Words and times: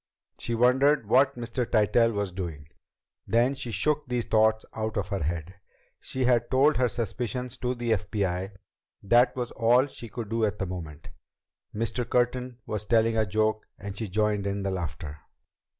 She 0.39 0.55
wondered 0.55 1.07
what 1.07 1.35
Mr. 1.35 1.63
Tytell 1.63 2.11
was 2.11 2.31
doing. 2.31 2.69
Then 3.27 3.53
she 3.53 3.69
shook 3.69 4.07
these 4.07 4.25
thoughts 4.25 4.65
out 4.73 4.97
of 4.97 5.09
her 5.09 5.21
head. 5.21 5.53
She 5.99 6.25
had 6.25 6.49
told 6.49 6.77
her 6.77 6.87
suspicions 6.87 7.55
to 7.57 7.75
the 7.75 7.91
FBI. 7.91 8.53
That 9.03 9.35
was 9.35 9.51
all 9.51 9.85
she 9.85 10.09
could 10.09 10.29
do 10.29 10.43
at 10.43 10.57
the 10.57 10.65
moment. 10.65 11.11
Mr. 11.75 12.09
Curtin 12.09 12.57
was 12.65 12.83
telling 12.85 13.15
a 13.15 13.27
joke, 13.27 13.67
and 13.77 13.95
she 13.95 14.07
joined 14.07 14.47
in 14.47 14.63
the 14.63 14.71
laughter. 14.71 15.19